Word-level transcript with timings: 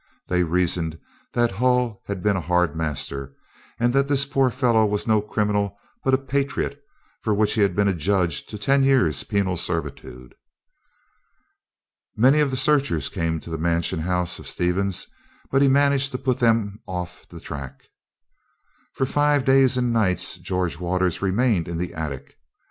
They 0.29 0.41
reasoned 0.43 0.97
that 1.33 1.51
Hull 1.51 2.01
had 2.07 2.23
been 2.23 2.35
a 2.35 2.41
hard 2.41 2.75
master, 2.75 3.35
and 3.79 3.93
that 3.93 4.07
this 4.07 4.25
poor 4.25 4.49
fellow 4.49 4.83
was 4.83 5.05
no 5.05 5.21
criminal, 5.21 5.77
but 6.03 6.15
a 6.15 6.17
patriot, 6.17 6.81
for 7.21 7.35
which 7.35 7.53
he 7.53 7.61
had 7.61 7.75
been 7.75 7.87
adjudged 7.87 8.49
to 8.49 8.57
ten 8.57 8.81
years' 8.81 9.23
penal 9.23 9.57
servitude. 9.57 10.33
Many 12.15 12.39
of 12.39 12.49
the 12.49 12.57
searchers 12.57 13.09
came 13.09 13.39
to 13.41 13.51
the 13.51 13.59
mansion 13.59 13.99
house 13.99 14.39
of 14.39 14.47
Stevens; 14.47 15.05
but 15.51 15.61
he 15.61 15.67
managed 15.67 16.11
to 16.13 16.17
put 16.17 16.39
them 16.39 16.79
off 16.87 17.29
the 17.29 17.39
track. 17.39 17.83
For 18.93 19.05
five 19.05 19.45
days 19.45 19.77
and 19.77 19.93
nights 19.93 20.37
George 20.37 20.79
Waters 20.79 21.21
remained 21.21 21.67
in 21.67 21.77
the 21.77 21.93
attic. 21.93 22.39